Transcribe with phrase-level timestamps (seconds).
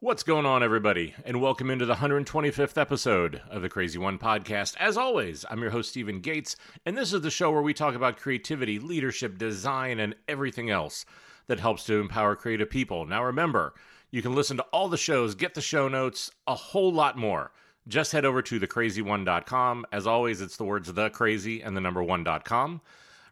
[0.00, 1.14] What's going on, everybody?
[1.24, 4.76] And welcome into the 125th episode of the Crazy One podcast.
[4.78, 7.94] As always, I'm your host, Stephen Gates, and this is the show where we talk
[7.94, 11.06] about creativity, leadership, design, and everything else
[11.46, 13.06] that helps to empower creative people.
[13.06, 13.72] Now, remember,
[14.10, 17.50] you can listen to all the shows, get the show notes, a whole lot more.
[17.88, 19.86] Just head over to thecrazy1.com.
[19.92, 22.82] As always, it's the words the crazy and the number one.com.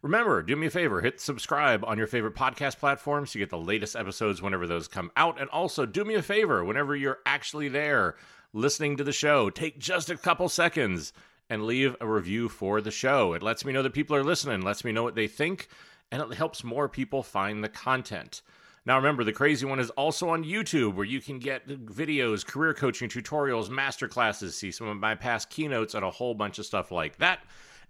[0.04, 3.48] Remember, do me a favor, hit subscribe on your favorite podcast platform so you get
[3.48, 5.40] the latest episodes whenever those come out.
[5.40, 8.14] And also, do me a favor, whenever you're actually there
[8.52, 11.14] listening to the show, take just a couple seconds
[11.48, 13.32] and leave a review for the show.
[13.32, 15.68] It lets me know that people are listening, lets me know what they think,
[16.12, 18.42] and it helps more people find the content.
[18.84, 22.74] Now, remember, the crazy one is also on YouTube, where you can get videos, career
[22.74, 26.92] coaching tutorials, masterclasses, see some of my past keynotes, and a whole bunch of stuff
[26.92, 27.40] like that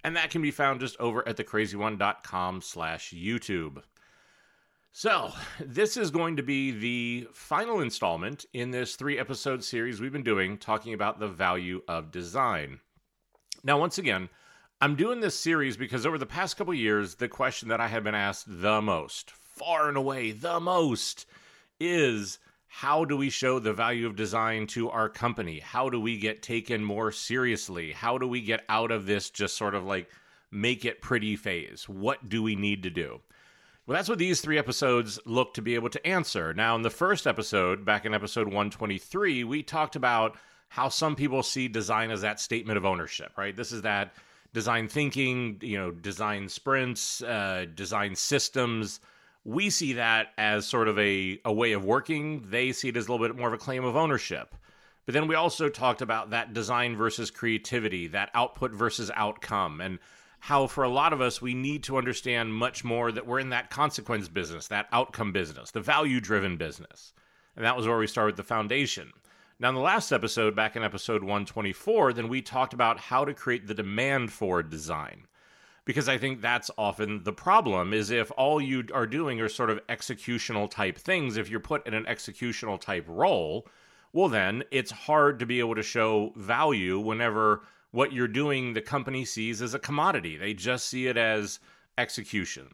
[0.04, 3.82] and that can be found just over at thecrazy1.com slash YouTube.
[4.92, 10.12] So, this is going to be the final installment in this three episode series we've
[10.12, 12.78] been doing talking about the value of design.
[13.64, 14.28] Now, once again,
[14.80, 18.04] I'm doing this series because over the past couple years, the question that I have
[18.04, 21.26] been asked the most, far and away the most,
[21.80, 22.38] is
[22.78, 25.60] how do we show the value of design to our company?
[25.60, 27.92] How do we get taken more seriously?
[27.92, 30.10] How do we get out of this just sort of like
[30.50, 31.88] make it pretty phase?
[31.88, 33.20] What do we need to do?
[33.86, 36.52] Well, that's what these three episodes look to be able to answer.
[36.52, 40.36] Now, in the first episode, back in episode 123, we talked about
[40.66, 43.54] how some people see design as that statement of ownership, right?
[43.54, 44.14] This is that
[44.52, 48.98] design thinking, you know, design sprints, uh, design systems
[49.44, 52.44] we see that as sort of a, a way of working.
[52.48, 54.54] They see it as a little bit more of a claim of ownership.
[55.04, 59.98] But then we also talked about that design versus creativity, that output versus outcome, and
[60.40, 63.50] how for a lot of us, we need to understand much more that we're in
[63.50, 67.12] that consequence business, that outcome business, the value driven business.
[67.56, 69.12] And that was where we started the foundation.
[69.58, 73.32] Now, in the last episode, back in episode 124, then we talked about how to
[73.32, 75.26] create the demand for design
[75.84, 79.70] because I think that's often the problem is if all you are doing are sort
[79.70, 83.66] of executional type things, if you're put in an executional type role,
[84.12, 88.80] well, then it's hard to be able to show value whenever what you're doing the
[88.80, 90.36] company sees as a commodity.
[90.36, 91.60] They just see it as
[91.98, 92.68] execution.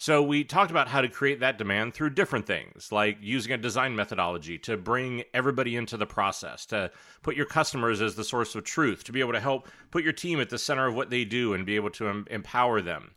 [0.00, 3.58] So we talked about how to create that demand through different things, like using a
[3.58, 6.92] design methodology to bring everybody into the process, to
[7.22, 10.12] put your customers as the source of truth, to be able to help put your
[10.12, 13.10] team at the center of what they do and be able to em- empower them.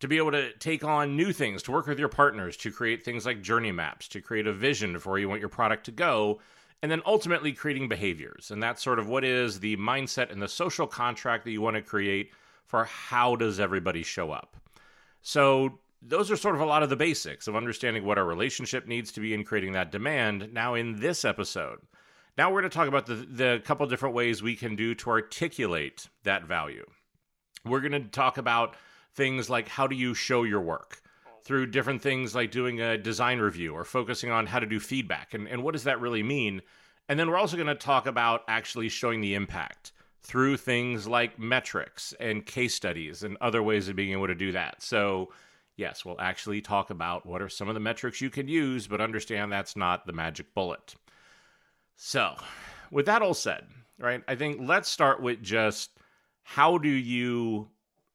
[0.00, 3.02] To be able to take on new things, to work with your partners, to create
[3.02, 5.92] things like journey maps, to create a vision for where you want your product to
[5.92, 6.40] go,
[6.82, 8.50] and then ultimately creating behaviors.
[8.50, 11.76] And that's sort of what is the mindset and the social contract that you want
[11.76, 12.32] to create
[12.66, 14.56] for how does everybody show up.
[15.22, 18.86] So those are sort of a lot of the basics of understanding what our relationship
[18.86, 20.50] needs to be in creating that demand.
[20.52, 21.78] Now, in this episode,
[22.36, 25.10] now we're going to talk about the, the couple different ways we can do to
[25.10, 26.86] articulate that value.
[27.64, 28.76] We're going to talk about
[29.14, 31.02] things like how do you show your work
[31.42, 35.34] through different things like doing a design review or focusing on how to do feedback
[35.34, 36.62] and, and what does that really mean.
[37.08, 39.92] And then we're also going to talk about actually showing the impact
[40.22, 44.52] through things like metrics and case studies and other ways of being able to do
[44.52, 44.82] that.
[44.82, 45.30] So,
[45.78, 49.00] yes, we'll actually talk about what are some of the metrics you can use, but
[49.00, 50.96] understand that's not the magic bullet.
[51.96, 52.34] So,
[52.90, 53.64] with that all said,
[53.98, 55.90] right, I think let's start with just
[56.42, 57.68] how do you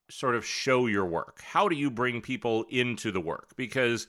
[0.09, 1.41] sort of show your work?
[1.41, 3.55] How do you bring people into the work?
[3.55, 4.07] Because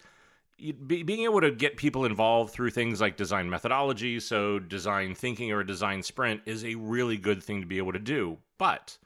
[0.86, 5.60] being able to get people involved through things like design methodology, so design thinking or
[5.60, 8.38] a design sprint, is a really good thing to be able to do.
[8.58, 8.98] But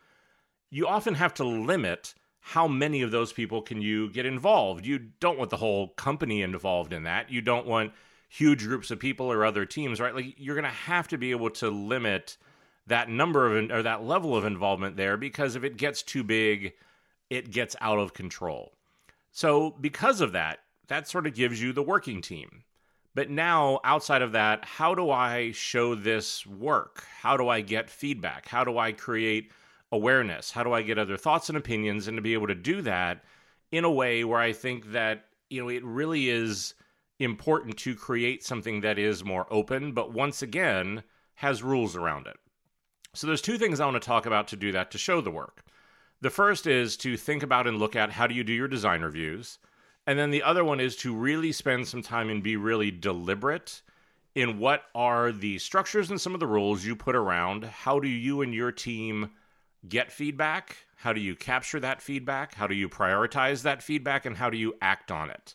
[0.70, 2.14] you often have to limit
[2.48, 4.86] how many of those people can you get involved?
[4.86, 7.30] You don't want the whole company involved in that.
[7.30, 7.92] You don't want
[8.30, 10.14] huge groups of people or other teams, right?
[10.14, 12.38] Like you're going to have to be able to limit
[12.86, 16.72] that number of or that level of involvement there because if it gets too big,
[17.28, 18.72] it gets out of control.
[19.30, 22.64] So, because of that, that sort of gives you the working team.
[23.14, 27.04] But now, outside of that, how do I show this work?
[27.20, 28.48] How do I get feedback?
[28.48, 29.52] How do I create
[29.92, 30.50] awareness?
[30.50, 32.08] How do I get other thoughts and opinions?
[32.08, 33.24] And to be able to do that
[33.70, 36.74] in a way where I think that, you know, it really is
[37.18, 41.02] important to create something that is more open, but once again,
[41.34, 42.36] has rules around it.
[43.14, 45.30] So there's two things I want to talk about to do that to show the
[45.30, 45.64] work.
[46.20, 49.02] The first is to think about and look at how do you do your design
[49.02, 49.58] reviews?
[50.06, 53.82] And then the other one is to really spend some time and be really deliberate
[54.34, 58.08] in what are the structures and some of the rules you put around how do
[58.08, 59.30] you and your team
[59.86, 60.76] get feedback?
[60.96, 62.54] How do you capture that feedback?
[62.54, 64.26] How do you prioritize that feedback?
[64.26, 65.54] And how do you act on it?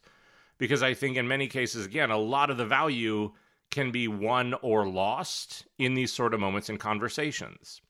[0.57, 3.31] Because I think in many cases, again, a lot of the value
[3.71, 7.81] can be won or lost in these sort of moments and conversations.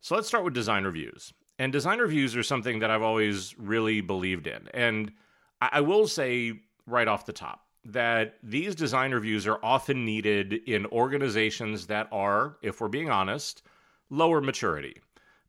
[0.00, 1.32] So let's start with design reviews.
[1.58, 4.68] And design reviews are something that I've always really believed in.
[4.74, 5.12] And
[5.60, 6.54] I will say
[6.86, 12.56] right off the top that these design reviews are often needed in organizations that are,
[12.62, 13.62] if we're being honest,
[14.10, 14.96] lower maturity.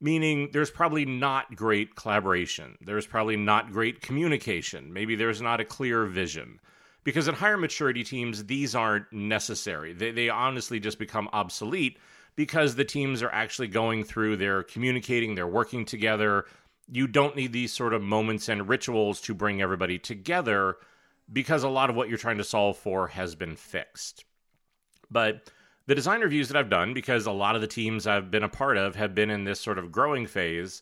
[0.04, 2.78] Meaning there's probably not great collaboration.
[2.82, 4.92] There's probably not great communication.
[4.92, 6.60] Maybe there's not a clear vision.
[7.06, 9.94] Because in higher maturity teams, these aren't necessary.
[9.94, 12.00] They, they honestly just become obsolete
[12.36, 16.48] because the teams are actually going through, they're communicating, they're working together.
[16.92, 20.76] You don't need these sort of moments and rituals to bring everybody together
[21.32, 24.26] because a lot of what you're trying to solve for has been fixed.
[25.10, 25.50] But
[25.86, 28.50] the design reviews that I've done, because a lot of the teams I've been a
[28.50, 30.82] part of have been in this sort of growing phase,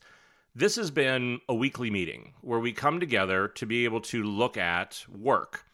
[0.53, 4.57] this has been a weekly meeting where we come together to be able to look
[4.57, 5.65] at work.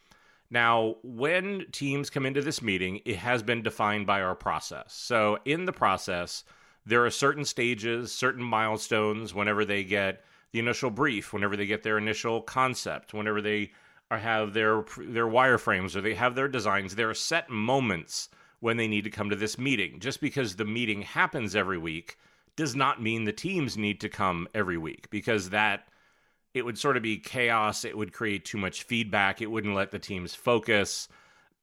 [0.49, 4.93] Now, when teams come into this meeting, it has been defined by our process.
[4.93, 6.45] So, in the process,
[6.85, 11.83] there are certain stages, certain milestones whenever they get the initial brief, whenever they get
[11.83, 13.71] their initial concept, whenever they
[14.09, 16.95] have their their wireframes or they have their designs.
[16.95, 18.29] There are set moments
[18.59, 19.99] when they need to come to this meeting.
[19.99, 22.17] Just because the meeting happens every week
[22.55, 25.87] does not mean the teams need to come every week because that
[26.53, 27.85] it would sort of be chaos.
[27.85, 29.41] It would create too much feedback.
[29.41, 31.07] It wouldn't let the teams focus.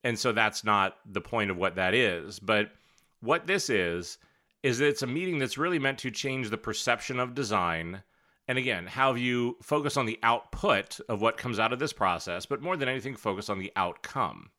[0.05, 2.39] And so that's not the point of what that is.
[2.39, 2.71] But
[3.21, 4.19] what this is,
[4.63, 8.03] is that it's a meeting that's really meant to change the perception of design.
[8.47, 12.47] And again, how you focus on the output of what comes out of this process,
[12.47, 14.51] but more than anything, focus on the outcome.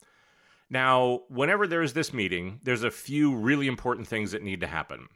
[0.70, 5.08] Now, whenever there's this meeting, there's a few really important things that need to happen.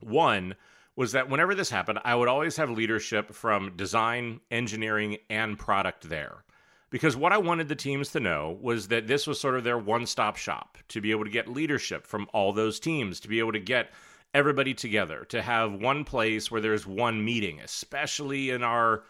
[0.00, 0.54] One,
[0.98, 6.08] was that whenever this happened, I would always have leadership from design, engineering, and product
[6.08, 6.42] there.
[6.90, 9.78] Because what I wanted the teams to know was that this was sort of their
[9.78, 13.38] one stop shop to be able to get leadership from all those teams, to be
[13.38, 13.92] able to get
[14.34, 19.04] everybody together, to have one place where there's one meeting, especially in our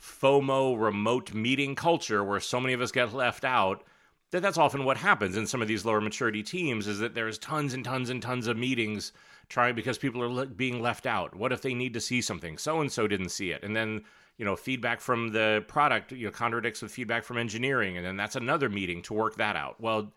[0.00, 3.82] FOMO remote meeting culture where so many of us get left out.
[4.32, 7.38] That that's often what happens in some of these lower maturity teams is that there's
[7.38, 9.12] tons and tons and tons of meetings
[9.48, 11.34] trying because people are le- being left out.
[11.36, 12.58] What if they need to see something?
[12.58, 14.04] So and so didn't see it, and then
[14.36, 18.16] you know feedback from the product you know contradicts with feedback from engineering, and then
[18.16, 19.80] that's another meeting to work that out.
[19.80, 20.12] Well,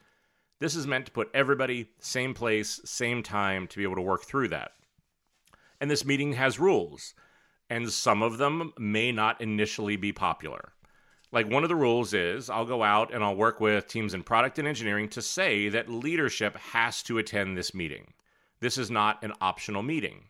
[0.60, 4.24] this is meant to put everybody same place, same time to be able to work
[4.24, 4.72] through that.
[5.80, 7.14] And this meeting has rules,
[7.70, 10.74] and some of them may not initially be popular.
[11.32, 14.24] Like one of the rules is I'll go out and I'll work with teams in
[14.24, 18.14] product and engineering to say that leadership has to attend this meeting.
[18.62, 20.26] This is not an optional meeting.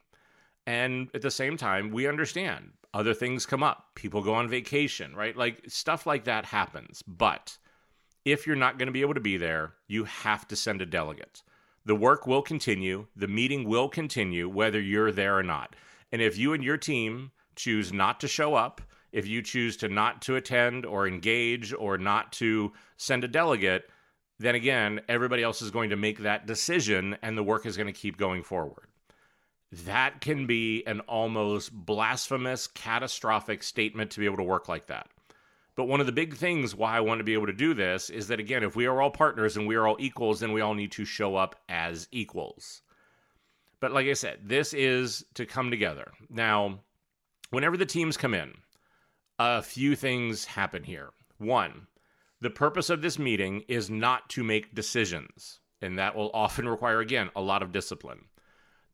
[0.67, 3.87] And at the same time, we understand other things come up.
[3.95, 5.35] People go on vacation, right?
[5.35, 7.01] Like stuff like that happens.
[7.03, 7.57] But
[8.25, 10.85] if you're not going to be able to be there, you have to send a
[10.85, 11.43] delegate.
[11.85, 15.75] The work will continue, the meeting will continue, whether you're there or not.
[16.11, 18.81] And if you and your team choose not to show up,
[19.11, 23.89] if you choose to not to attend or engage or not to send a delegate,
[24.39, 27.87] then again, everybody else is going to make that decision and the work is going
[27.87, 28.87] to keep going forward.
[29.71, 35.07] That can be an almost blasphemous, catastrophic statement to be able to work like that.
[35.75, 38.09] But one of the big things why I want to be able to do this
[38.09, 40.61] is that, again, if we are all partners and we are all equals, then we
[40.61, 42.81] all need to show up as equals.
[43.79, 46.11] But like I said, this is to come together.
[46.29, 46.79] Now,
[47.51, 48.53] whenever the teams come in,
[49.39, 51.11] a few things happen here.
[51.37, 51.87] One,
[52.41, 56.99] the purpose of this meeting is not to make decisions, and that will often require,
[56.99, 58.25] again, a lot of discipline.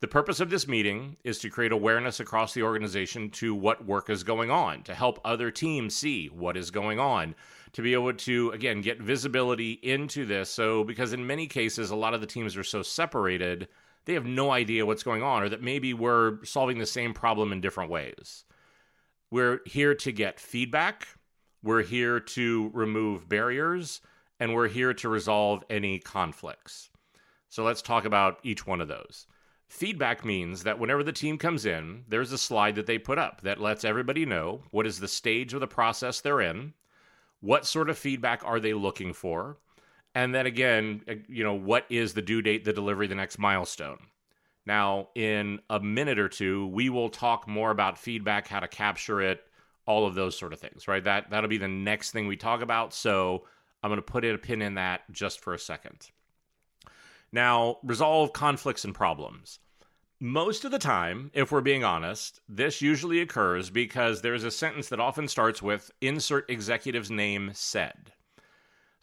[0.01, 4.11] The purpose of this meeting is to create awareness across the organization to what work
[4.11, 7.33] is going on, to help other teams see what is going on,
[7.73, 10.51] to be able to, again, get visibility into this.
[10.51, 13.67] So, because in many cases, a lot of the teams are so separated,
[14.03, 17.51] they have no idea what's going on, or that maybe we're solving the same problem
[17.51, 18.43] in different ways.
[19.31, 21.07] We're here to get feedback
[21.65, 23.99] we're here to remove barriers
[24.39, 26.91] and we're here to resolve any conflicts.
[27.49, 29.25] So let's talk about each one of those.
[29.67, 33.41] Feedback means that whenever the team comes in, there's a slide that they put up
[33.41, 36.75] that lets everybody know what is the stage of the process they're in,
[37.39, 39.57] what sort of feedback are they looking for,
[40.13, 43.97] and then again, you know, what is the due date, the delivery, the next milestone.
[44.65, 49.21] Now, in a minute or two, we will talk more about feedback, how to capture
[49.21, 49.41] it,
[49.85, 51.03] all of those sort of things, right?
[51.03, 52.93] That that'll be the next thing we talk about.
[52.93, 53.45] So
[53.83, 56.09] I'm going to put a pin in that just for a second.
[57.31, 59.59] Now, resolve conflicts and problems.
[60.19, 64.89] Most of the time, if we're being honest, this usually occurs because there's a sentence
[64.89, 68.13] that often starts with insert executive's name said.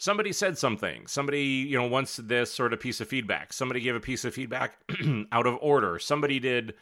[0.02, 1.06] Somebody said something.
[1.06, 3.52] Somebody, you know, wants this sort of piece of feedback.
[3.52, 4.74] Somebody gave a piece of feedback
[5.32, 6.00] out of order.
[6.00, 6.74] Somebody did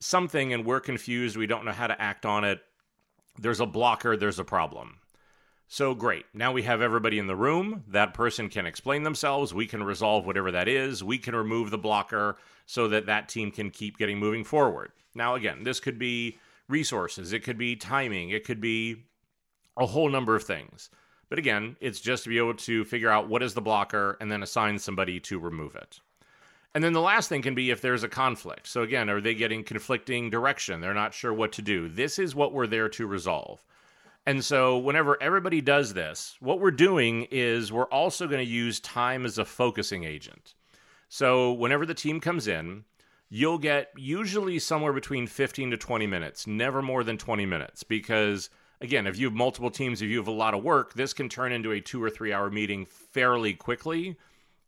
[0.00, 1.36] something and we're confused.
[1.36, 2.60] We don't know how to act on it.
[3.38, 4.98] There's a blocker, there's a problem.
[5.68, 6.26] So great.
[6.34, 7.84] Now we have everybody in the room.
[7.86, 9.54] That person can explain themselves.
[9.54, 11.04] We can resolve whatever that is.
[11.04, 14.90] We can remove the blocker so that that team can keep getting moving forward.
[15.14, 16.38] Now, again, this could be
[16.68, 19.04] resources, it could be timing, it could be
[19.76, 20.90] a whole number of things.
[21.34, 24.30] But again, it's just to be able to figure out what is the blocker and
[24.30, 25.98] then assign somebody to remove it.
[26.72, 28.68] And then the last thing can be if there's a conflict.
[28.68, 30.80] So again, are they getting conflicting direction?
[30.80, 31.88] They're not sure what to do.
[31.88, 33.64] This is what we're there to resolve.
[34.24, 38.78] And so whenever everybody does this, what we're doing is we're also going to use
[38.78, 40.54] time as a focusing agent.
[41.08, 42.84] So whenever the team comes in,
[43.28, 48.50] you'll get usually somewhere between 15 to 20 minutes, never more than 20 minutes because
[48.80, 51.28] again, if you have multiple teams, if you have a lot of work, this can
[51.28, 54.16] turn into a two or three hour meeting fairly quickly.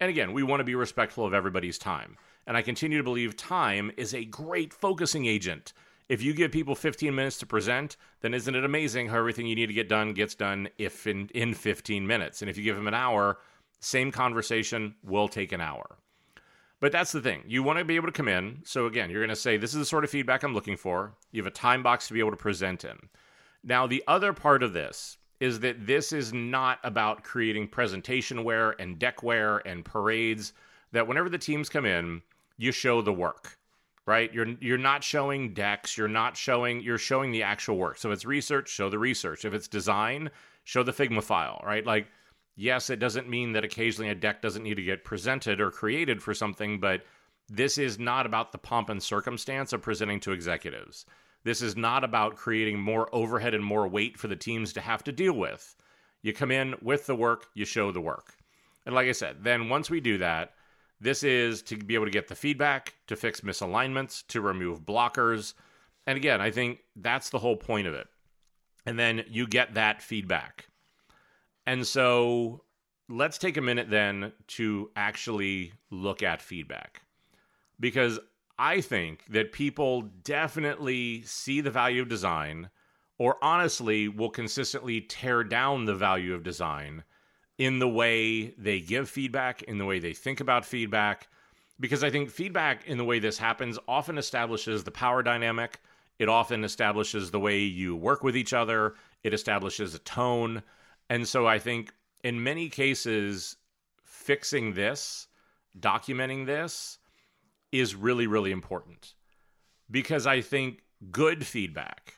[0.00, 2.16] And again, we want to be respectful of everybody's time.
[2.46, 5.72] And I continue to believe time is a great focusing agent.
[6.08, 9.56] If you give people 15 minutes to present, then isn't it amazing how everything you
[9.56, 12.42] need to get done gets done if in, in 15 minutes?
[12.42, 13.38] And if you give them an hour,
[13.80, 15.96] same conversation will take an hour.
[16.78, 17.42] But that's the thing.
[17.46, 18.60] You want to be able to come in.
[18.64, 21.14] So again, you're going to say, This is the sort of feedback I'm looking for.
[21.32, 22.96] You have a time box to be able to present in.
[23.66, 28.98] Now, the other part of this is that this is not about creating presentationware and
[28.98, 30.52] deckware and parades.
[30.92, 32.22] That whenever the teams come in,
[32.56, 33.58] you show the work,
[34.06, 34.32] right?
[34.32, 35.98] You're you're not showing decks.
[35.98, 36.80] You're not showing.
[36.80, 37.98] You're showing the actual work.
[37.98, 39.44] So if it's research, show the research.
[39.44, 40.30] If it's design,
[40.62, 41.84] show the Figma file, right?
[41.84, 42.06] Like,
[42.54, 46.22] yes, it doesn't mean that occasionally a deck doesn't need to get presented or created
[46.22, 47.02] for something, but
[47.48, 51.04] this is not about the pomp and circumstance of presenting to executives.
[51.46, 55.04] This is not about creating more overhead and more weight for the teams to have
[55.04, 55.76] to deal with.
[56.22, 58.34] You come in with the work, you show the work.
[58.84, 60.54] And like I said, then once we do that,
[61.00, 65.54] this is to be able to get the feedback, to fix misalignments, to remove blockers.
[66.08, 68.08] And again, I think that's the whole point of it.
[68.84, 70.66] And then you get that feedback.
[71.64, 72.64] And so
[73.08, 77.02] let's take a minute then to actually look at feedback.
[77.78, 78.18] Because
[78.58, 82.70] I think that people definitely see the value of design,
[83.18, 87.04] or honestly will consistently tear down the value of design
[87.58, 91.28] in the way they give feedback, in the way they think about feedback.
[91.78, 95.80] Because I think feedback, in the way this happens, often establishes the power dynamic.
[96.18, 98.94] It often establishes the way you work with each other.
[99.22, 100.62] It establishes a tone.
[101.10, 101.92] And so I think
[102.24, 103.56] in many cases,
[104.02, 105.28] fixing this,
[105.78, 106.98] documenting this,
[107.72, 109.14] is really, really important
[109.90, 112.14] because I think good feedback,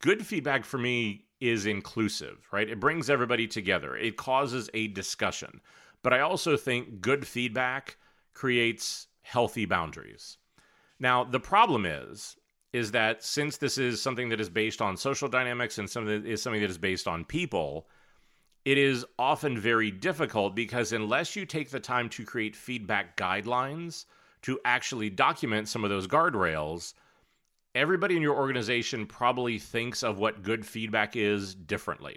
[0.00, 2.68] good feedback for me is inclusive, right?
[2.68, 5.60] It brings everybody together, it causes a discussion.
[6.02, 7.96] But I also think good feedback
[8.34, 10.38] creates healthy boundaries.
[11.00, 12.36] Now, the problem is,
[12.72, 16.28] is that since this is something that is based on social dynamics and something that
[16.28, 17.88] is something that is based on people,
[18.64, 24.04] it is often very difficult because unless you take the time to create feedback guidelines
[24.42, 26.94] to actually document some of those guardrails,
[27.74, 32.16] everybody in your organization probably thinks of what good feedback is differently.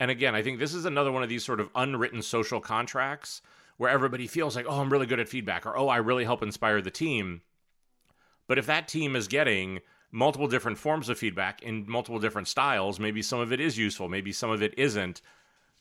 [0.00, 3.42] And again, I think this is another one of these sort of unwritten social contracts
[3.78, 6.42] where everybody feels like, oh, I'm really good at feedback, or oh, I really help
[6.42, 7.42] inspire the team.
[8.46, 12.98] But if that team is getting multiple different forms of feedback in multiple different styles,
[12.98, 15.20] maybe some of it is useful, maybe some of it isn't,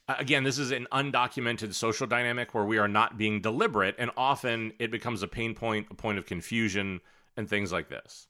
[0.07, 4.09] Uh, again, this is an undocumented social dynamic where we are not being deliberate, and
[4.15, 6.99] often it becomes a pain point, a point of confusion,
[7.35, 8.27] and things like this.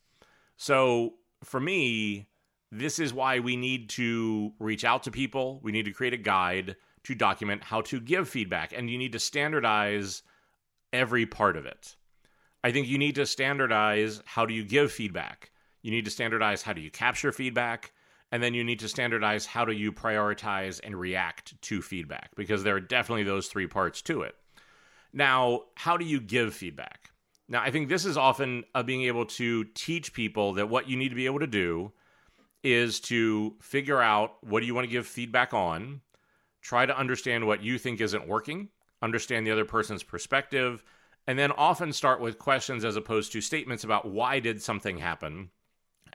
[0.58, 2.28] So for me,
[2.72, 5.60] this is why we need to reach out to people.
[5.64, 9.14] We need to create a guide to document how to give feedback, and you need
[9.14, 10.24] to standardize
[10.92, 11.96] every part of it.
[12.64, 15.52] I think you need to standardize how do you give feedback.
[15.84, 17.94] You need to standardize how do you capture feedback
[18.32, 22.64] and then you need to standardize how do you prioritize and react to feedback because
[22.64, 24.36] there are definitely those three parts to it.
[25.14, 27.12] Now how do you give feedback?
[27.50, 30.98] Now i think this is often uh, being able to teach people that what you
[30.98, 31.92] need to be able to do
[32.64, 36.02] is to figure out what do you want to give feedback on
[36.62, 38.70] try to understand what you think isn't working
[39.02, 40.84] understand the other person's perspective
[41.28, 45.50] and then often start with questions as opposed to statements about why did something happen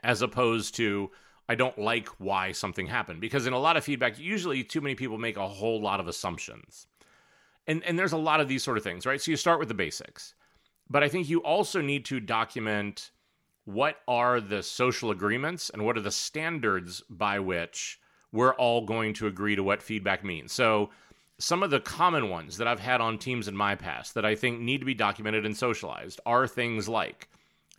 [0.03, 1.09] as opposed to
[1.49, 4.95] I don't like why something happened because in a lot of feedback, usually too many
[4.95, 6.87] people make a whole lot of assumptions.
[7.67, 9.21] And and there's a lot of these sort of things, right?
[9.21, 10.33] So you start with the basics.
[10.89, 13.11] But I think you also need to document
[13.65, 17.99] what are the social agreements and what are the standards by which
[18.31, 20.51] we're all going to agree to what feedback means.
[20.51, 20.89] So
[21.39, 24.35] some of the common ones that I've had on teams in my past that I
[24.35, 27.29] think need to be documented and socialized are things like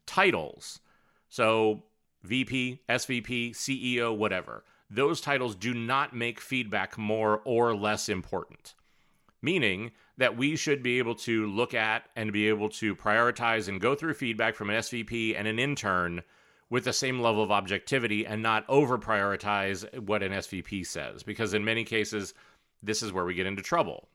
[0.07, 0.81] titles.
[1.29, 1.83] So,
[2.25, 4.65] VP, SVP, CEO, whatever.
[4.91, 8.75] Those titles do not make feedback more or less important.
[9.43, 13.81] Meaning that we should be able to look at and be able to prioritize and
[13.81, 16.23] go through feedback from an SVP and an intern
[16.71, 21.23] with the same level of objectivity and not over prioritize what an SVP says.
[21.23, 22.33] Because in many cases,
[22.83, 24.09] this is where we get into trouble.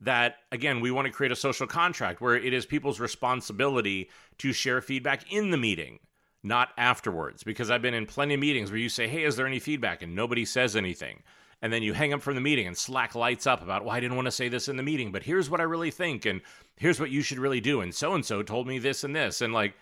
[0.00, 4.52] That, again, we want to create a social contract where it is people's responsibility to
[4.52, 5.98] share feedback in the meeting,
[6.44, 7.42] not afterwards.
[7.42, 10.02] Because I've been in plenty of meetings where you say, hey, is there any feedback?
[10.02, 11.22] And nobody says anything.
[11.62, 14.00] And then you hang up from the meeting and Slack lights up about, well, I
[14.00, 16.26] didn't want to say this in the meeting, but here's what I really think.
[16.26, 16.42] And
[16.76, 17.80] here's what you should really do.
[17.80, 19.40] And so and so told me this and this.
[19.40, 19.74] And like,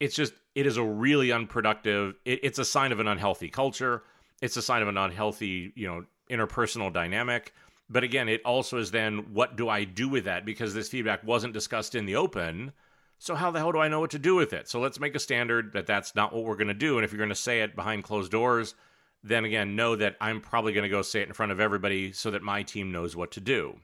[0.00, 4.02] it's just, it is a really unproductive, it, it's a sign of an unhealthy culture.
[4.42, 7.52] It's a sign of an unhealthy, you know, interpersonal dynamic.
[7.88, 10.44] But again, it also is then what do I do with that?
[10.44, 12.72] Because this feedback wasn't discussed in the open.
[13.18, 14.68] So how the hell do I know what to do with it?
[14.68, 16.96] So let's make a standard that that's not what we're going to do.
[16.96, 18.74] And if you're going to say it behind closed doors,
[19.24, 22.12] then again, know that I'm probably going to go say it in front of everybody
[22.12, 23.80] so that my team knows what to do.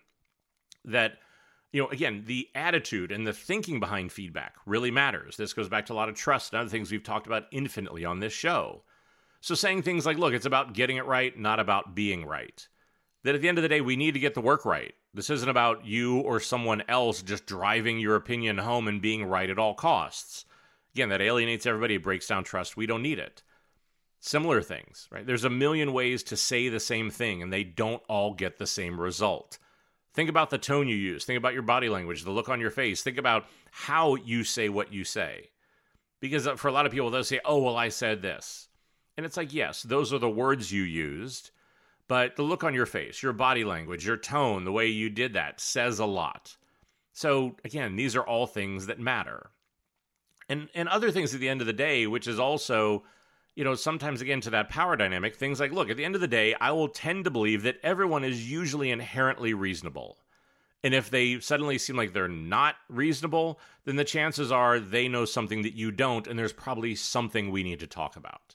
[0.85, 1.15] That,
[1.73, 5.37] you know, again, the attitude and the thinking behind feedback really matters.
[5.37, 8.05] This goes back to a lot of trust and other things we've talked about infinitely
[8.05, 8.83] on this show.
[9.41, 12.67] So saying things like, look, it's about getting it right, not about being right.
[13.25, 14.95] That at the end of the day, we need to get the work right.
[15.13, 19.51] This isn't about you or someone else just driving your opinion home and being right
[19.51, 20.45] at all costs.
[20.95, 22.77] Again, that alienates everybody, breaks down trust.
[22.77, 23.43] We don't need it.
[24.21, 25.27] Similar things, right?
[25.27, 28.67] There's a million ways to say the same thing, and they don't all get the
[28.67, 29.59] same result.
[30.15, 31.25] Think about the tone you use.
[31.25, 33.03] Think about your body language, the look on your face.
[33.03, 35.51] Think about how you say what you say.
[36.21, 38.69] Because uh, for a lot of people, they'll say, oh, well, I said this.
[39.17, 41.51] And it's like, yes, those are the words you used,
[42.09, 45.35] but the look on your face, your body language, your tone, the way you did
[45.35, 46.57] that says a lot.
[47.13, 49.51] So again, these are all things that matter.
[50.49, 53.05] And and other things at the end of the day, which is also,
[53.55, 56.21] you know, sometimes again to that power dynamic, things like look, at the end of
[56.21, 60.19] the day, I will tend to believe that everyone is usually inherently reasonable.
[60.83, 65.25] And if they suddenly seem like they're not reasonable, then the chances are they know
[65.25, 68.55] something that you don't, and there's probably something we need to talk about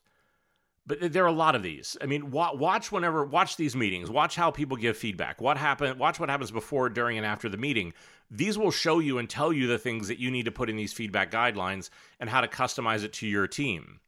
[0.86, 1.96] but there are a lot of these.
[2.02, 4.10] I mean, watch whenever watch these meetings.
[4.10, 5.40] Watch how people give feedback.
[5.40, 5.98] What happen?
[5.98, 7.94] Watch what happens before, during, and after the meeting.
[8.32, 10.76] These will show you and tell you the things that you need to put in
[10.76, 11.90] these feedback guidelines
[12.20, 14.00] and how to customize it to your team.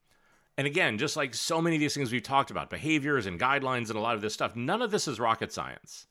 [0.57, 3.89] And again, just like so many of these things we've talked about, behaviors and guidelines
[3.89, 6.05] and a lot of this stuff, none of this is rocket science.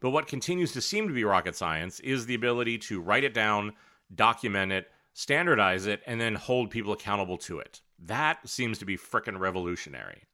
[0.00, 3.34] But what continues to seem to be rocket science is the ability to write it
[3.34, 3.72] down,
[4.14, 7.80] document it, standardize it, and then hold people accountable to it.
[7.98, 10.24] That seems to be frickin' revolutionary.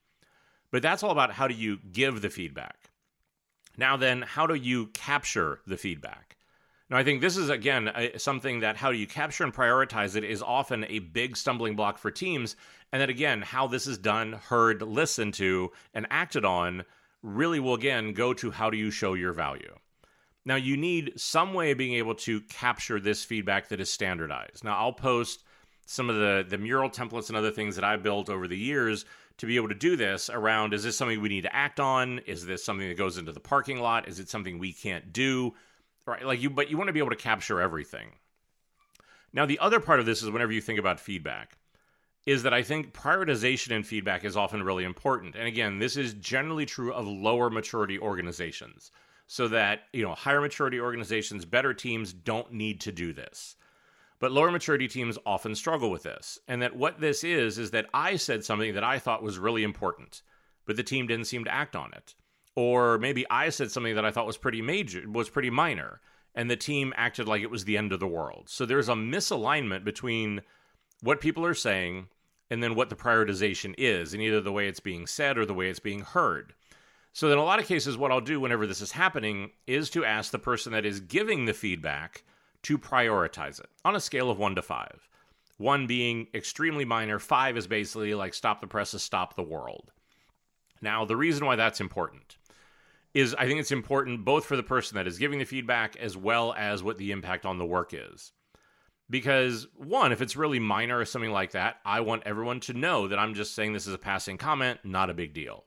[0.70, 2.90] But that's all about how do you give the feedback.
[3.76, 6.36] Now, then, how do you capture the feedback?
[6.90, 10.24] Now, I think this is, again, something that how do you capture and prioritize it
[10.24, 12.54] is often a big stumbling block for teams.
[12.92, 16.84] And that, again, how this is done, heard, listened to, and acted on
[17.22, 19.74] really will, again, go to how do you show your value.
[20.44, 24.64] Now, you need some way of being able to capture this feedback that is standardized.
[24.64, 25.44] Now, I'll post
[25.86, 29.04] some of the the Mural templates and other things that I've built over the years
[29.38, 32.20] to be able to do this around is this something we need to act on?
[32.20, 34.08] Is this something that goes into the parking lot?
[34.08, 35.54] Is it something we can't do?
[36.06, 38.08] Right, like you but you want to be able to capture everything.
[39.32, 41.56] Now the other part of this is whenever you think about feedback
[42.26, 45.34] is that I think prioritization and feedback is often really important.
[45.34, 48.92] And again, this is generally true of lower maturity organizations.
[49.26, 53.56] So that, you know, higher maturity organizations, better teams don't need to do this.
[54.22, 56.38] But lower maturity teams often struggle with this.
[56.46, 59.64] And that what this is, is that I said something that I thought was really
[59.64, 60.22] important,
[60.64, 62.14] but the team didn't seem to act on it.
[62.54, 66.00] Or maybe I said something that I thought was pretty major, was pretty minor,
[66.36, 68.48] and the team acted like it was the end of the world.
[68.48, 70.42] So there's a misalignment between
[71.00, 72.06] what people are saying
[72.48, 75.52] and then what the prioritization is, and either the way it's being said or the
[75.52, 76.54] way it's being heard.
[77.12, 80.04] So, in a lot of cases, what I'll do whenever this is happening is to
[80.04, 82.22] ask the person that is giving the feedback
[82.62, 85.08] to prioritize it on a scale of one to five.
[85.58, 89.92] One being extremely minor, five is basically like stop the presses, stop the world.
[90.80, 92.36] Now, the reason why that's important
[93.14, 96.16] is I think it's important both for the person that is giving the feedback as
[96.16, 98.32] well as what the impact on the work is.
[99.10, 103.08] Because, one, if it's really minor or something like that, I want everyone to know
[103.08, 105.64] that I'm just saying this is a passing comment, not a big deal.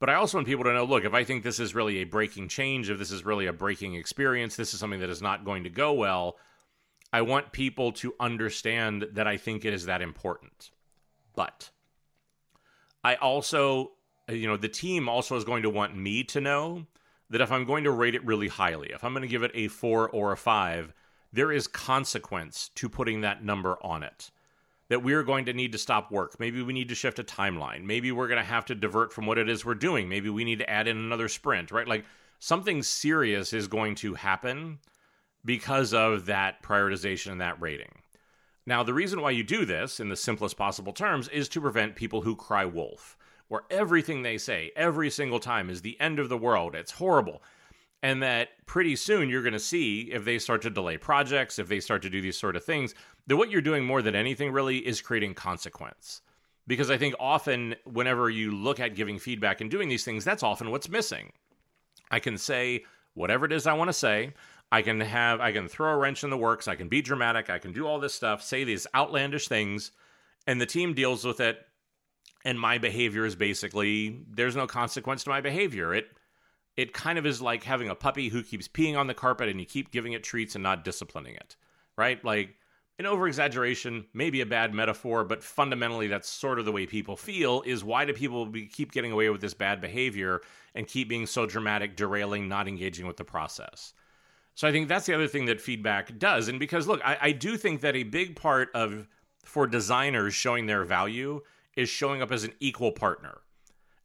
[0.00, 2.04] But I also want people to know look, if I think this is really a
[2.04, 5.44] breaking change, if this is really a breaking experience, this is something that is not
[5.44, 6.38] going to go well,
[7.12, 10.70] I want people to understand that I think it is that important.
[11.36, 11.70] But
[13.04, 13.92] I also,
[14.28, 16.86] you know, the team also is going to want me to know
[17.28, 19.52] that if I'm going to rate it really highly, if I'm going to give it
[19.54, 20.94] a four or a five,
[21.32, 24.30] there is consequence to putting that number on it.
[24.90, 26.38] That we're going to need to stop work.
[26.38, 27.84] Maybe we need to shift a timeline.
[27.84, 30.08] Maybe we're going to have to divert from what it is we're doing.
[30.08, 31.88] Maybe we need to add in another sprint, right?
[31.88, 32.04] Like
[32.40, 34.80] something serious is going to happen
[35.44, 37.92] because of that prioritization and that rating.
[38.66, 41.96] Now, the reason why you do this in the simplest possible terms is to prevent
[41.96, 43.16] people who cry wolf,
[43.48, 46.74] where everything they say every single time is the end of the world.
[46.74, 47.42] It's horrible.
[48.02, 51.68] And that pretty soon you're going to see if they start to delay projects, if
[51.68, 52.94] they start to do these sort of things,
[53.26, 56.22] that what you're doing more than anything really is creating consequence.
[56.66, 60.42] Because I think often, whenever you look at giving feedback and doing these things, that's
[60.42, 61.32] often what's missing.
[62.10, 62.84] I can say
[63.14, 64.34] whatever it is I want to say.
[64.72, 67.50] I can have I can throw a wrench in the works, I can be dramatic,
[67.50, 69.90] I can do all this stuff, say these outlandish things,
[70.46, 71.66] and the team deals with it.
[72.44, 75.92] And my behavior is basically there's no consequence to my behavior.
[75.92, 76.06] It
[76.80, 79.60] it kind of is like having a puppy who keeps peeing on the carpet and
[79.60, 81.56] you keep giving it treats and not disciplining it.
[81.98, 82.24] Right?
[82.24, 82.56] Like
[82.98, 87.16] an over exaggeration, maybe a bad metaphor, but fundamentally that's sort of the way people
[87.16, 90.40] feel is why do people be, keep getting away with this bad behavior
[90.74, 93.92] and keep being so dramatic, derailing, not engaging with the process?
[94.54, 96.48] So I think that's the other thing that feedback does.
[96.48, 99.06] And because look, I, I do think that a big part of
[99.44, 101.40] for designers showing their value
[101.76, 103.38] is showing up as an equal partner.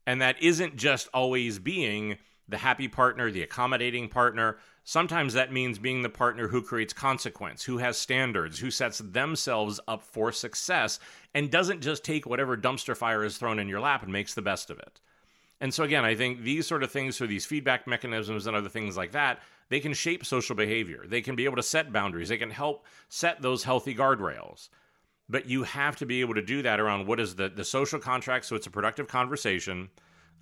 [0.05, 4.57] And that isn't just always being the happy partner, the accommodating partner.
[4.83, 9.79] Sometimes that means being the partner who creates consequence, who has standards, who sets themselves
[9.87, 10.99] up for success,
[11.33, 14.41] and doesn't just take whatever dumpster fire is thrown in your lap and makes the
[14.41, 15.01] best of it.
[15.61, 18.69] And so, again, I think these sort of things, so these feedback mechanisms and other
[18.69, 21.05] things like that, they can shape social behavior.
[21.07, 22.29] They can be able to set boundaries.
[22.29, 24.69] They can help set those healthy guardrails.
[25.27, 27.99] But you have to be able to do that around what is the, the social
[27.99, 29.89] contract, so it's a productive conversation,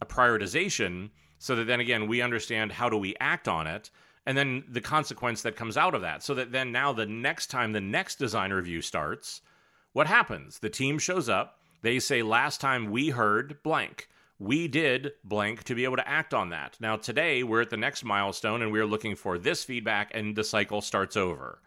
[0.02, 1.12] a prioritization,
[1.44, 3.90] so that then again we understand how do we act on it,
[4.26, 6.24] and then the consequence that comes out of that.
[6.24, 9.42] So that then now the next time the next design review starts,
[9.92, 10.60] what happens?
[10.60, 14.08] The team shows up, they say, last time we heard blank
[14.40, 16.76] we did blank to be able to act on that.
[16.80, 20.44] Now, today we're at the next milestone and we're looking for this feedback, and the
[20.44, 21.62] cycle starts over.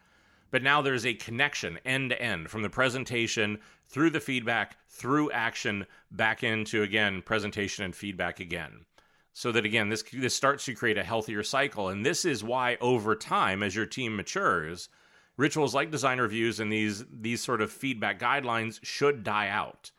[0.50, 3.58] But now there's a connection end to end from the presentation
[3.88, 8.84] through the feedback, through action, back into again presentation and feedback again.
[9.36, 12.78] So that again, this this starts to create a healthier cycle, and this is why
[12.80, 14.88] over time, as your team matures,
[15.36, 19.90] rituals like design reviews and these these sort of feedback guidelines should die out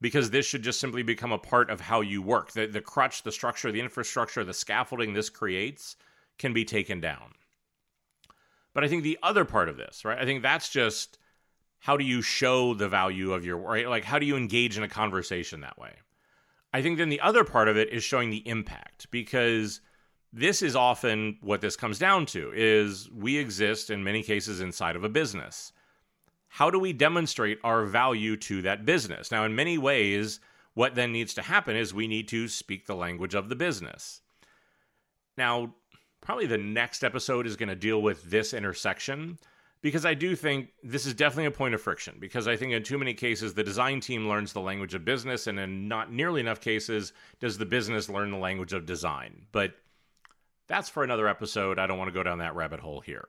[0.00, 2.52] because this should just simply become a part of how you work.
[2.52, 5.96] The, the crutch, the structure, the infrastructure, the scaffolding this creates
[6.38, 7.34] can be taken down.
[8.72, 10.18] But I think the other part of this, right?
[10.18, 11.18] I think that's just
[11.78, 13.86] how do you show the value of your right?
[13.86, 15.92] Like how do you engage in a conversation that way?
[16.72, 19.80] I think then the other part of it is showing the impact because
[20.32, 24.96] this is often what this comes down to is we exist in many cases inside
[24.96, 25.72] of a business
[26.48, 29.30] how do we demonstrate our value to that business?
[29.30, 30.40] Now, in many ways,
[30.74, 34.22] what then needs to happen is we need to speak the language of the business.
[35.36, 35.74] Now,
[36.20, 39.38] probably the next episode is going to deal with this intersection
[39.80, 42.16] because I do think this is definitely a point of friction.
[42.18, 45.46] Because I think in too many cases, the design team learns the language of business,
[45.46, 49.46] and in not nearly enough cases, does the business learn the language of design.
[49.52, 49.74] But
[50.66, 51.78] that's for another episode.
[51.78, 53.26] I don't want to go down that rabbit hole here.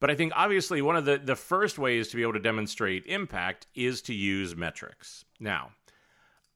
[0.00, 3.06] But I think obviously one of the, the first ways to be able to demonstrate
[3.06, 5.24] impact is to use metrics.
[5.40, 5.70] Now,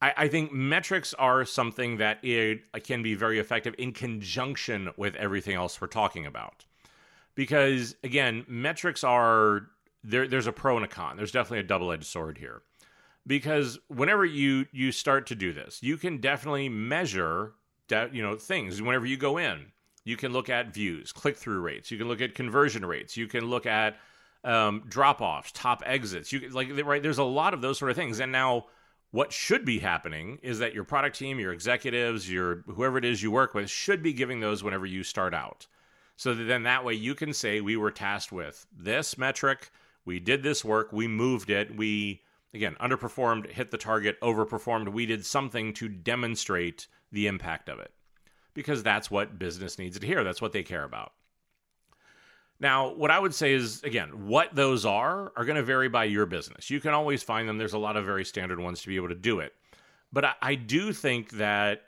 [0.01, 5.15] I, I think metrics are something that it, can be very effective in conjunction with
[5.15, 6.65] everything else we're talking about.
[7.35, 9.67] Because again, metrics are
[10.03, 11.17] there, there's a pro and a con.
[11.17, 12.61] There's definitely a double-edged sword here.
[13.25, 17.53] Because whenever you you start to do this, you can definitely measure
[17.87, 19.71] that you know things whenever you go in
[20.05, 21.89] you can look at views, click through rates.
[21.89, 23.15] You can look at conversion rates.
[23.15, 23.97] You can look at
[24.43, 26.31] um, drop offs, top exits.
[26.31, 27.01] You like right.
[27.01, 28.19] There's a lot of those sort of things.
[28.19, 28.65] And now,
[29.11, 33.23] what should be happening is that your product team, your executives, your whoever it is
[33.23, 35.67] you work with, should be giving those whenever you start out.
[36.15, 39.71] So that then that way you can say we were tasked with this metric.
[40.05, 40.93] We did this work.
[40.93, 41.75] We moved it.
[41.75, 42.21] We
[42.53, 44.91] again underperformed, hit the target, overperformed.
[44.91, 47.91] We did something to demonstrate the impact of it
[48.53, 50.23] because that's what business needs to hear.
[50.23, 51.13] That's what they care about.
[52.59, 56.05] Now, what I would say is, again, what those are are going to vary by
[56.05, 56.69] your business.
[56.69, 57.57] You can always find them.
[57.57, 59.53] There's a lot of very standard ones to be able to do it.
[60.13, 61.81] But I, I do think that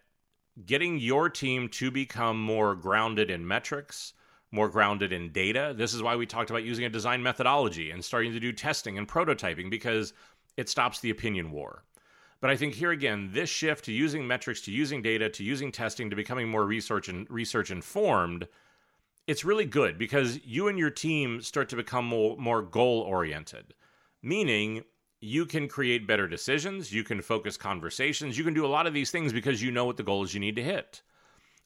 [0.65, 4.13] getting your team to become more grounded in metrics,
[4.51, 8.03] more grounded in data, this is why we talked about using a design methodology and
[8.03, 10.13] starting to do testing and prototyping because
[10.57, 11.83] it stops the opinion war.
[12.41, 15.71] But I think here again, this shift to using metrics, to using data, to using
[15.71, 18.47] testing, to becoming more research and research informed,
[19.27, 23.73] it's really good because you and your team start to become more, more goal oriented,
[24.21, 24.83] meaning
[25.21, 28.93] you can create better decisions, you can focus conversations, you can do a lot of
[28.93, 31.01] these things because you know what the goals you need to hit.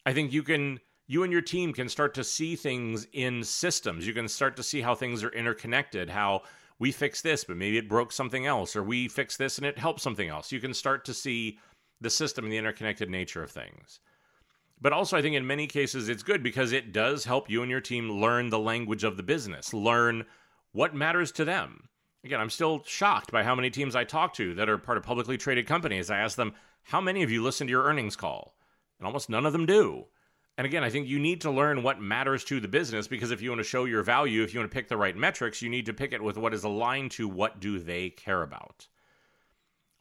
[0.06, 0.80] I think you can
[1.10, 4.06] you and your team can start to see things in systems.
[4.06, 6.44] You can start to see how things are interconnected, how
[6.78, 9.80] we fix this, but maybe it broke something else, or we fix this and it
[9.80, 10.52] helped something else.
[10.52, 11.58] You can start to see
[12.00, 14.02] the system and the interconnected nature of things.
[14.80, 17.72] But also, I think in many cases it's good because it does help you and
[17.72, 20.26] your team learn the language of the business, learn
[20.74, 21.90] what matters to them.
[22.24, 25.04] Again, I'm still shocked by how many teams I talk to that are part of
[25.04, 26.12] publicly traded companies.
[26.12, 28.54] I ask them, How many of you listen to your earnings call?
[29.00, 30.06] And almost none of them do.
[30.60, 33.42] And again, I think you need to learn what matters to the business because if
[33.42, 35.70] you want to show your value, if you want to pick the right metrics, you
[35.70, 38.86] need to pick it with what is aligned to what do they care about.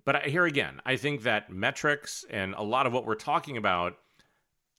[0.05, 3.99] But here again, I think that metrics and a lot of what we're talking about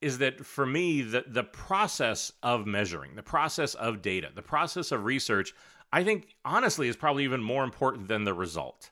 [0.01, 4.91] is that for me, the, the process of measuring, the process of data, the process
[4.91, 5.53] of research,
[5.93, 8.91] I think honestly is probably even more important than the result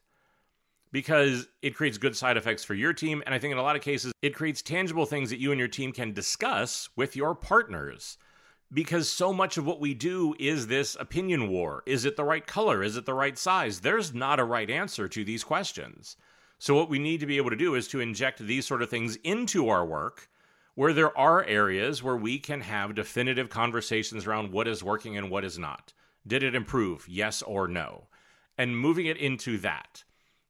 [0.91, 3.21] because it creates good side effects for your team.
[3.25, 5.59] And I think in a lot of cases, it creates tangible things that you and
[5.59, 8.17] your team can discuss with your partners.
[8.73, 11.83] Because so much of what we do is this opinion war.
[11.85, 12.83] Is it the right color?
[12.83, 13.79] Is it the right size?
[13.79, 16.17] There's not a right answer to these questions.
[16.59, 18.89] So, what we need to be able to do is to inject these sort of
[18.89, 20.27] things into our work
[20.77, 25.29] where there are areas where we can have definitive conversations around what is working and
[25.31, 25.93] what is not.
[26.27, 27.07] Did it improve?
[27.07, 28.07] Yes or no?
[28.57, 30.03] And moving it into that.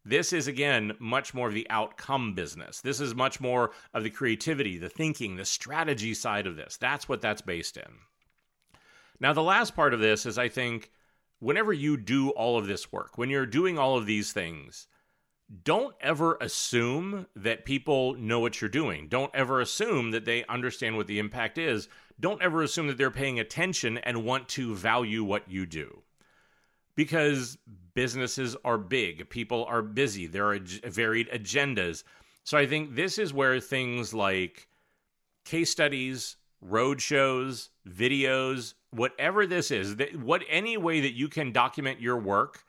[0.07, 2.79] This is, again, much more of the outcome business.
[2.79, 6.77] This is much more of the creativity, the thinking, the strategy side of this.
[6.77, 7.91] That's what that's based in.
[9.19, 10.91] Now, the last part of this is I think
[11.39, 14.87] whenever you do all of this work, when you're doing all of these things,
[15.65, 19.09] don't ever assume that people know what you're doing.
[19.09, 21.89] Don't ever assume that they understand what the impact is.
[22.17, 26.03] Don't ever assume that they're paying attention and want to value what you do
[26.97, 27.60] because
[27.93, 32.03] businesses are big, people are busy, there are varied agendas.
[32.43, 34.67] So I think this is where things like
[35.45, 42.01] case studies, road shows, videos, whatever this is, what any way that you can document
[42.01, 42.63] your work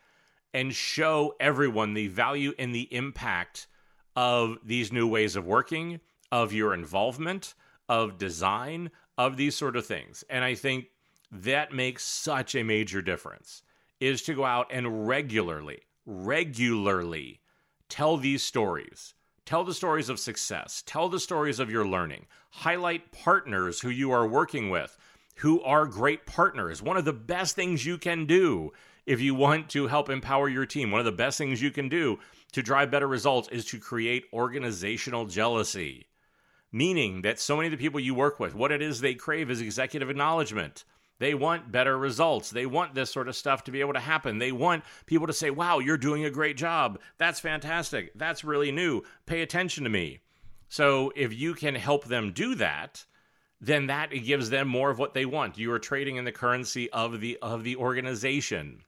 [0.53, 3.67] and show everyone the value and the impact
[4.15, 7.55] of these new ways of working, of your involvement,
[7.89, 10.23] of design, of these sort of things.
[10.29, 10.89] And I think
[11.33, 13.63] that makes such a major difference
[14.01, 17.41] is to go out and regularly, regularly
[17.89, 19.15] tell these stories.
[19.45, 20.83] Tell the stories of success.
[20.87, 22.27] Tell the stories of your learning.
[22.51, 24.99] Highlight partners who you are working with
[25.39, 26.83] who are great partners.
[26.83, 28.73] One of the best things you can do
[29.07, 31.89] if you want to help empower your team, one of the best things you can
[31.89, 32.19] do
[32.53, 36.09] to drive better results is to create organizational jealousy.
[36.73, 39.51] Meaning that so many of the people you work with, what it is they crave
[39.51, 40.85] is executive acknowledgement.
[41.19, 42.51] They want better results.
[42.51, 44.39] They want this sort of stuff to be able to happen.
[44.39, 47.01] They want people to say, wow, you're doing a great job.
[47.19, 48.13] That's fantastic.
[48.15, 49.03] That's really new.
[49.27, 50.21] Pay attention to me.
[50.69, 53.05] So if you can help them do that,
[53.61, 55.59] then that gives them more of what they want.
[55.59, 58.85] You are trading in the currency of the of the organization.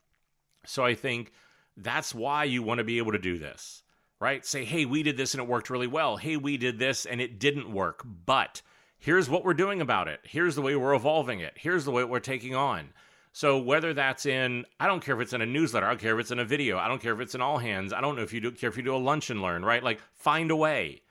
[0.65, 1.33] So I think
[1.77, 3.83] that's why you want to be able to do this.
[4.21, 4.45] Right?
[4.45, 6.19] Say, "Hey, we did this and it worked really well.
[6.19, 8.61] Hey, we did this and it didn't work, but
[9.01, 10.21] here's what we're doing about it.
[10.23, 11.55] Here's the way we're evolving it.
[11.57, 12.91] Here's the way we're taking on.
[13.33, 16.15] So whether that's in, I don't care if it's in a newsletter, I don't care
[16.15, 18.17] if it's in a video, I don't care if it's in all hands, I don't
[18.17, 19.83] know if you do care if you do a lunch and learn, right?
[19.83, 21.03] Like find a way.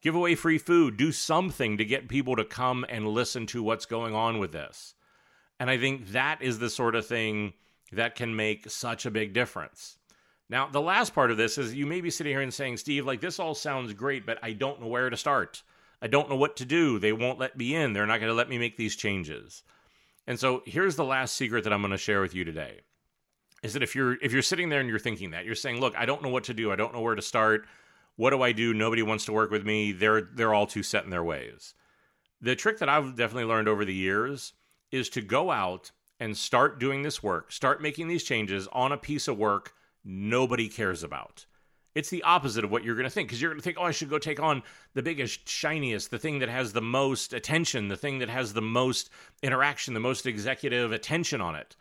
[0.00, 3.84] Give away free food, do something to get people to come and listen to what's
[3.84, 4.94] going on with this.
[5.60, 7.52] And I think that is the sort of thing
[7.92, 9.98] that can make such a big difference.
[10.48, 13.04] Now, the last part of this is you may be sitting here and saying, Steve,
[13.04, 15.62] like this all sounds great, but I don't know where to start.
[16.00, 16.98] I don't know what to do.
[16.98, 17.92] They won't let me in.
[17.92, 19.62] They're not going to let me make these changes.
[20.26, 22.80] And so here's the last secret that I'm going to share with you today.
[23.62, 25.96] Is that if you're if you're sitting there and you're thinking that, you're saying, "Look,
[25.96, 26.70] I don't know what to do.
[26.70, 27.66] I don't know where to start.
[28.14, 28.72] What do I do?
[28.72, 29.90] Nobody wants to work with me.
[29.90, 31.74] They're they're all too set in their ways."
[32.40, 34.52] The trick that I've definitely learned over the years
[34.92, 38.96] is to go out and start doing this work, start making these changes on a
[38.96, 41.46] piece of work nobody cares about.
[41.98, 43.82] It's the opposite of what you're going to think because you're going to think, oh,
[43.82, 44.62] I should go take on
[44.94, 48.62] the biggest, shiniest, the thing that has the most attention, the thing that has the
[48.62, 49.10] most
[49.42, 51.74] interaction, the most executive attention on it.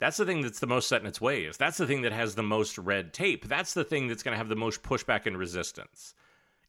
[0.00, 1.56] That's the thing that's the most set in its ways.
[1.56, 3.48] That's the thing that has the most red tape.
[3.48, 6.12] That's the thing that's going to have the most pushback and resistance.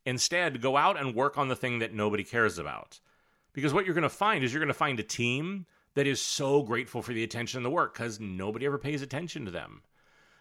[0.06, 3.02] Instead, go out and work on the thing that nobody cares about.
[3.52, 5.66] Because what you're going to find is you're going to find a team
[5.96, 9.44] that is so grateful for the attention and the work because nobody ever pays attention
[9.44, 9.82] to them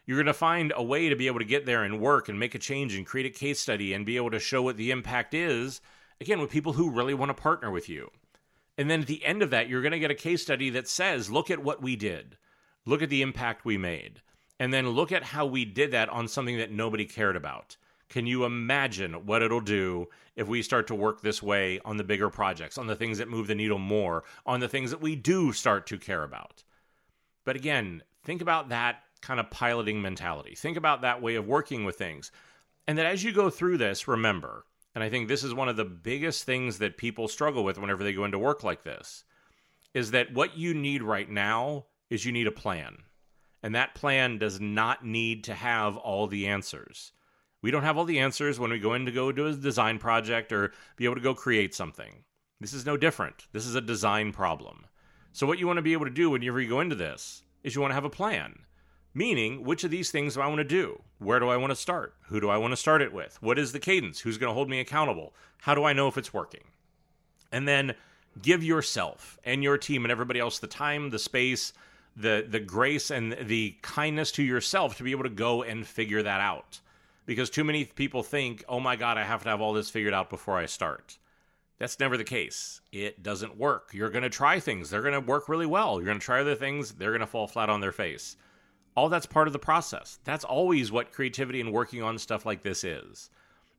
[0.09, 2.41] You're going to find a way to be able to get there and work and
[2.41, 4.91] make a change and create a case study and be able to show what the
[4.91, 5.83] impact is,
[6.19, 8.11] again, with people who really want to partner with you.
[8.79, 10.89] And then at the end of that, you're going to get a case study that
[10.89, 12.39] says, look at what we did,
[12.87, 14.23] look at the impact we made,
[14.59, 17.77] and then look at how we did that on something that nobody cared about.
[18.09, 22.03] Can you imagine what it'll do if we start to work this way on the
[22.03, 25.17] bigger projects, on the things that move the needle more, on the things that we
[25.17, 26.65] do start to care about?
[27.45, 30.55] But again, think about that kind of piloting mentality.
[30.55, 32.31] Think about that way of working with things.
[32.87, 35.77] And that as you go through this, remember, and I think this is one of
[35.77, 39.25] the biggest things that people struggle with whenever they go into work like this,
[39.95, 42.99] is that what you need right now is you need a plan.
[43.63, 47.13] And that plan does not need to have all the answers.
[47.61, 49.99] We don't have all the answers when we go in to go do a design
[49.99, 52.25] project or be able to go create something.
[52.61, 53.49] This is no different.
[53.53, 54.87] This is a design problem.
[55.33, 57.75] So, what you want to be able to do whenever you go into this is
[57.75, 58.61] you want to have a plan.
[59.15, 61.03] Meaning, which of these things do I want to do?
[61.19, 62.15] Where do I want to start?
[62.29, 63.39] Who do I want to start it with?
[63.41, 64.21] What is the cadence?
[64.21, 65.35] Who's going to hold me accountable?
[65.59, 66.65] How do I know if it's working?
[67.51, 67.95] And then
[68.43, 71.73] give yourself and your team and everybody else the time, the space,
[72.17, 76.23] the the grace and the kindness to yourself to be able to go and figure
[76.23, 76.81] that out
[77.27, 80.15] because too many people think, oh my God, I have to have all this figured
[80.15, 81.19] out before I start.
[81.79, 82.81] That's never the case.
[82.91, 83.91] It doesn't work.
[83.93, 85.97] You're going to try things, they're going to work really well.
[85.97, 88.37] You're going to try other things, they're going to fall flat on their face.
[88.99, 90.19] All that's part of the process.
[90.25, 93.31] That's always what creativity and working on stuff like this is.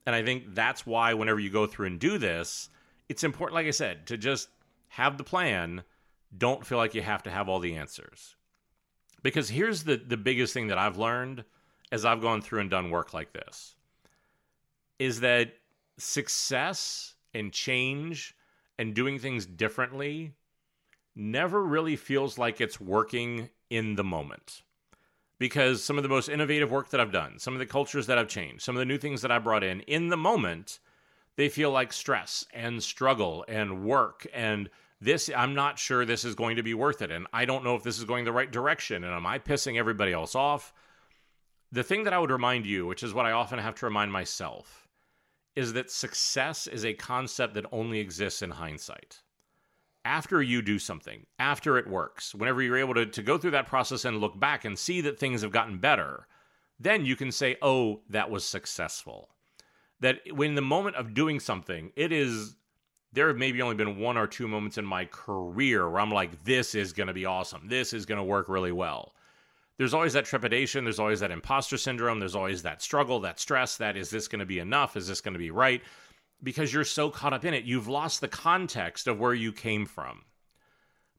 [0.05, 2.69] And I think that's why, whenever you go through and do this,
[3.09, 4.47] it's important, like I said, to just
[4.87, 5.83] have the plan.
[6.37, 8.37] Don't feel like you have to have all the answers.
[9.21, 11.43] Because here's the, the biggest thing that I've learned
[11.91, 13.75] as I've gone through and done work like this
[14.99, 15.51] is that
[15.97, 18.37] success and change
[18.77, 20.33] and doing things differently
[21.13, 24.61] never really feels like it's working in the moment.
[25.39, 28.17] Because some of the most innovative work that I've done, some of the cultures that
[28.17, 30.79] I've changed, some of the new things that I brought in, in the moment,
[31.37, 36.35] they feel like stress and struggle and work and this I'm not sure this is
[36.35, 38.51] going to be worth it and I don't know if this is going the right
[38.51, 40.73] direction and am I pissing everybody else off?
[41.71, 44.11] The thing that I would remind you, which is what I often have to remind
[44.11, 44.89] myself,
[45.55, 49.21] is that success is a concept that only exists in hindsight.
[50.05, 53.67] After you do something, after it works, whenever you're able to, to go through that
[53.67, 56.27] process and look back and see that things have gotten better,
[56.79, 59.29] then you can say, oh, that was successful.
[59.99, 62.55] That when the moment of doing something, it is,
[63.11, 66.43] there have maybe only been one or two moments in my career where I'm like,
[66.45, 67.67] this is going to be awesome.
[67.67, 69.13] This is going to work really well
[69.79, 73.77] there's always that trepidation, there's always that imposter syndrome, there's always that struggle, that stress,
[73.77, 74.97] that is this going to be enough?
[74.97, 75.81] Is this going to be right?
[76.41, 79.85] Because you're so caught up in it, you've lost the context of where you came
[79.85, 80.23] from.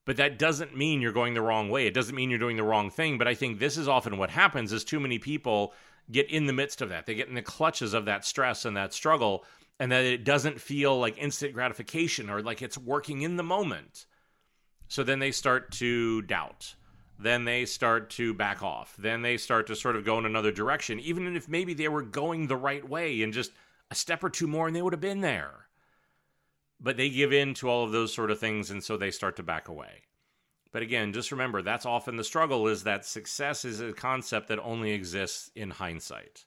[0.07, 1.87] But that doesn't mean you're going the wrong way.
[1.87, 4.31] It doesn't mean you're doing the wrong thing, but I think this is often what
[4.31, 5.75] happens is too many people
[6.11, 7.07] get in the midst of that.
[7.07, 9.45] They get in the clutches of that stress and that struggle
[9.79, 14.07] and that it doesn't feel like instant gratification or like it's working in the moment.
[14.89, 16.75] So then they start to doubt
[17.23, 18.95] then they start to back off.
[18.99, 22.03] Then they start to sort of go in another direction, even if maybe they were
[22.03, 23.53] going the right way and just
[23.91, 25.67] a step or two more and they would have been there.
[26.81, 29.37] But they give in to all of those sort of things and so they start
[29.37, 30.05] to back away.
[30.73, 34.61] But again, just remember that's often the struggle is that success is a concept that
[34.61, 36.45] only exists in hindsight.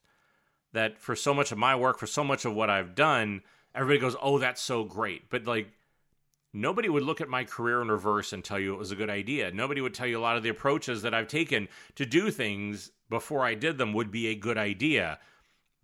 [0.72, 3.42] That for so much of my work, for so much of what I've done,
[3.74, 5.68] everybody goes, "Oh, that's so great." But like
[6.52, 9.10] nobody would look at my career in reverse and tell you it was a good
[9.10, 9.52] idea.
[9.52, 12.90] Nobody would tell you a lot of the approaches that I've taken to do things
[13.10, 15.18] before I did them would be a good idea.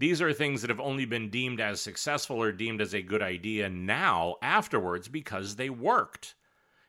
[0.00, 3.20] These are things that have only been deemed as successful or deemed as a good
[3.20, 6.34] idea now, afterwards, because they worked.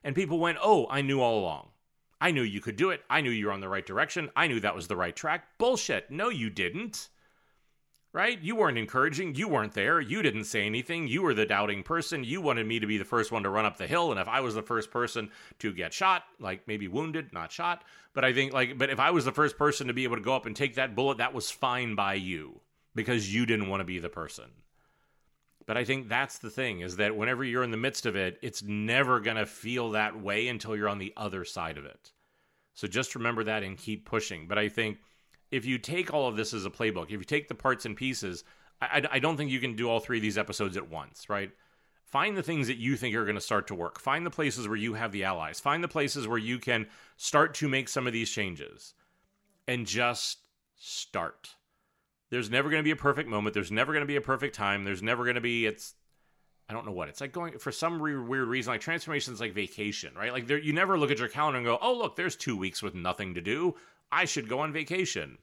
[0.02, 1.72] And people went, Oh, I knew all along.
[2.22, 3.02] I knew you could do it.
[3.10, 4.30] I knew you were on the right direction.
[4.34, 5.46] I knew that was the right track.
[5.58, 6.10] Bullshit.
[6.10, 7.10] No, you didn't
[8.14, 8.42] right?
[8.42, 9.36] You weren't encouraging.
[9.36, 10.02] You weren't there.
[10.02, 11.08] You didn't say anything.
[11.08, 12.24] You were the doubting person.
[12.24, 14.12] You wanted me to be the first one to run up the hill.
[14.12, 17.84] And if I was the first person to get shot, like maybe wounded, not shot,
[18.14, 20.22] but I think like, but if I was the first person to be able to
[20.22, 22.60] go up and take that bullet, that was fine by you
[22.96, 24.52] because you didn't want to be the person.
[25.66, 28.38] But I think that's the thing is that whenever you're in the midst of it,
[28.42, 32.12] it's never going to feel that way until you're on the other side of it.
[32.74, 34.48] So just remember that and keep pushing.
[34.48, 34.98] But I think
[35.52, 37.96] if you take all of this as a playbook, if you take the parts and
[37.96, 38.44] pieces,
[38.82, 41.52] I, I don't think you can do all three of these episodes at once, right?
[42.06, 44.00] Find the things that you think are going to start to work.
[44.00, 45.60] Find the places where you have the allies.
[45.60, 48.94] Find the places where you can start to make some of these changes
[49.68, 50.40] and just
[50.76, 51.56] start.
[52.32, 53.54] There's never going to be a perfect moment.
[53.54, 54.84] There's never going to be a perfect time.
[54.84, 55.94] There's never going to be, it's,
[56.70, 57.10] I don't know what.
[57.10, 60.32] It's like going, for some weird, weird reason, like transformation is like vacation, right?
[60.32, 62.82] Like there, you never look at your calendar and go, oh, look, there's two weeks
[62.82, 63.76] with nothing to do.
[64.12, 65.38] I should go on vacation.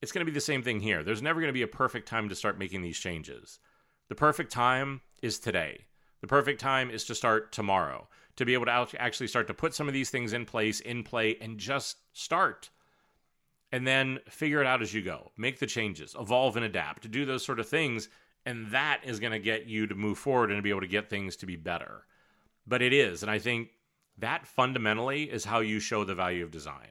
[0.00, 1.02] It's going to be the same thing here.
[1.02, 3.58] There's never going to be a perfect time to start making these changes.
[4.08, 5.84] The perfect time is today.
[6.22, 9.74] The perfect time is to start tomorrow, to be able to actually start to put
[9.74, 12.70] some of these things in place, in play, and just start.
[13.74, 15.32] And then figure it out as you go.
[15.36, 18.08] Make the changes, evolve and adapt, do those sort of things.
[18.46, 20.86] And that is going to get you to move forward and to be able to
[20.86, 22.06] get things to be better.
[22.66, 23.22] But it is.
[23.22, 23.70] And I think
[24.18, 26.88] that fundamentally is how you show the value of design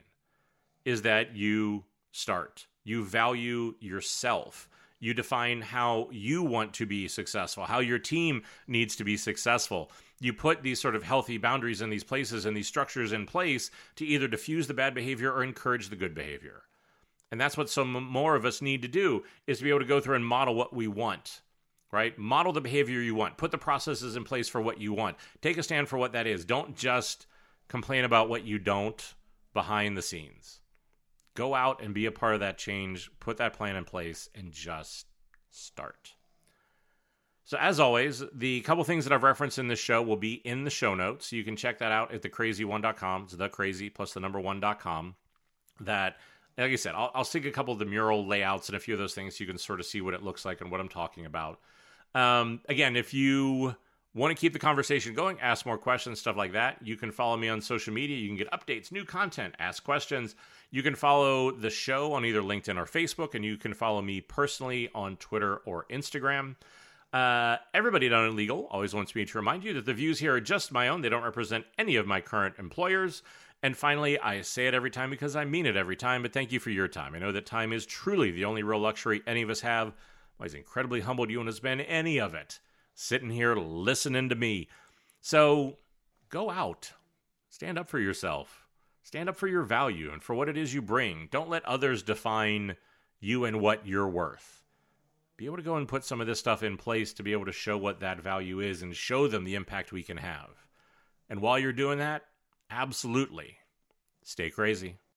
[0.84, 4.68] is that you start you value yourself
[5.00, 9.90] you define how you want to be successful how your team needs to be successful
[10.20, 13.70] you put these sort of healthy boundaries in these places and these structures in place
[13.96, 16.62] to either diffuse the bad behavior or encourage the good behavior
[17.30, 19.84] and that's what some more of us need to do is to be able to
[19.84, 21.40] go through and model what we want
[21.92, 25.16] right model the behavior you want put the processes in place for what you want
[25.42, 27.26] take a stand for what that is don't just
[27.68, 29.14] complain about what you don't
[29.52, 30.60] behind the scenes.
[31.34, 34.52] Go out and be a part of that change, put that plan in place, and
[34.52, 35.06] just
[35.50, 36.14] start.
[37.46, 40.64] So, as always, the couple things that I've referenced in this show will be in
[40.64, 41.32] the show notes.
[41.32, 43.24] You can check that out at thecrazy1.com.
[43.24, 45.14] It's the crazy plus the number one.com.
[45.80, 46.16] That,
[46.56, 48.94] like I said, I'll, I'll stick a couple of the mural layouts and a few
[48.94, 50.80] of those things so you can sort of see what it looks like and what
[50.80, 51.58] I'm talking about.
[52.14, 53.74] Um, again, if you
[54.16, 56.78] Want to keep the conversation going, ask more questions, stuff like that.
[56.84, 58.16] You can follow me on social media.
[58.16, 60.36] You can get updates, new content, ask questions.
[60.70, 64.20] You can follow the show on either LinkedIn or Facebook, and you can follow me
[64.20, 66.54] personally on Twitter or Instagram.
[67.12, 70.40] Uh, everybody at Unlegal always wants me to remind you that the views here are
[70.40, 71.00] just my own.
[71.00, 73.24] They don't represent any of my current employers.
[73.64, 76.52] And finally, I say it every time because I mean it every time, but thank
[76.52, 77.14] you for your time.
[77.14, 79.94] I know that time is truly the only real luxury any of us have.
[80.38, 82.60] I was incredibly humbled you and has been any of it
[82.92, 84.68] sitting here listening to me.
[85.22, 85.78] So
[86.28, 86.92] go out,
[87.48, 88.68] stand up for yourself,
[89.02, 91.28] stand up for your value and for what it is you bring.
[91.30, 92.76] Don't let others define
[93.18, 94.62] you and what you're worth.
[95.38, 97.46] Be able to go and put some of this stuff in place to be able
[97.46, 100.50] to show what that value is and show them the impact we can have.
[101.30, 102.24] And while you're doing that,
[102.74, 103.56] absolutely
[104.24, 104.98] stay crazy.